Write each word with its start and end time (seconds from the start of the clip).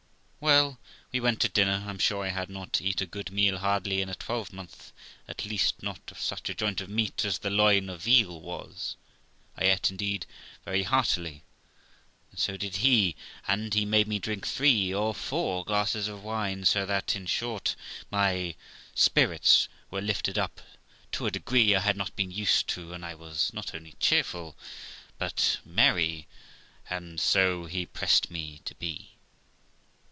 Well, 0.43 0.79
we 1.11 1.19
went 1.19 1.39
to 1.41 1.49
dinner. 1.49 1.83
I'm 1.85 1.99
sure 1.99 2.25
I 2.25 2.29
had 2.29 2.49
not 2.49 2.81
ate 2.81 2.99
a 2.99 3.05
good 3.05 3.29
meal 3.29 3.59
hardly 3.59 4.01
in 4.01 4.09
a 4.09 4.15
twelvemonth, 4.15 4.91
at 5.27 5.45
least 5.45 5.83
not 5.83 6.09
of 6.09 6.19
such 6.19 6.49
a 6.49 6.55
joint 6.55 6.81
of 6.81 6.89
meat 6.89 7.23
as 7.25 7.37
the 7.37 7.51
loin 7.51 7.89
of 7.91 8.01
veal 8.01 8.41
was, 8.41 8.95
I 9.55 9.65
ate, 9.65 9.91
indeed, 9.91 10.25
very 10.65 10.81
heartily, 10.81 11.43
and 12.31 12.39
so 12.39 12.57
did 12.57 12.77
he, 12.77 13.15
and 13.47 13.71
he 13.75 13.85
made 13.85 14.07
me 14.07 14.17
drink 14.17 14.47
three 14.47 14.91
or 14.91 15.13
four 15.13 15.63
glasses 15.63 16.07
of 16.07 16.23
wine; 16.23 16.65
so 16.65 16.87
that, 16.87 17.15
in 17.15 17.27
short, 17.27 17.75
my 18.09 18.55
spirits 18.95 19.69
were 19.91 20.01
lifted 20.01 20.39
up 20.39 20.59
to 21.11 21.27
a 21.27 21.31
degree 21.31 21.75
I 21.75 21.81
had 21.81 21.95
not 21.97 22.15
been 22.15 22.31
used 22.31 22.67
to, 22.69 22.93
and 22.93 23.05
I 23.05 23.13
was 23.13 23.53
not 23.53 23.75
only 23.75 23.93
cheerful, 23.99 24.57
but 25.19 25.59
merry; 25.63 26.27
and 26.89 27.19
so 27.21 27.65
he 27.67 27.85
pressed 27.85 28.31
me 28.31 28.61
to 28.65 28.73
be. 28.73 29.09